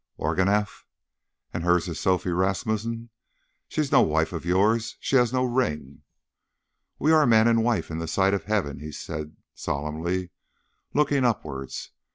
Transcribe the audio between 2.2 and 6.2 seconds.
Ramusine. She is no wife of yours. She has no ring."